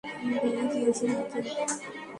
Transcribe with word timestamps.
ব্যাগে 0.33 0.63
কি 0.71 0.79
আছে 0.89 1.03
মাইকেল? 1.07 1.45